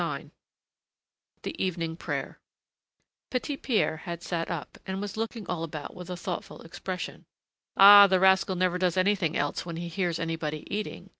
IX 0.01 0.31
THE 1.43 1.55
EVENING 1.63 1.95
PRAYER 1.95 2.39
Petit 3.29 3.55
Pierre 3.55 3.97
had 3.97 4.23
sat 4.23 4.49
up, 4.49 4.79
and 4.87 4.99
was 4.99 5.15
looking 5.15 5.45
all 5.47 5.61
about 5.61 5.93
with 5.93 6.09
a 6.09 6.17
thoughtful 6.17 6.63
expression. 6.63 7.25
"Ah! 7.77 8.07
the 8.07 8.19
rascal 8.19 8.55
never 8.55 8.79
does 8.79 8.97
anything 8.97 9.37
else 9.37 9.63
when 9.63 9.75
he 9.77 9.89
hears 9.89 10.17
anybody 10.17 10.63
eating!" 10.75 11.09